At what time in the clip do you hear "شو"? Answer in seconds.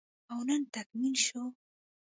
1.25-1.43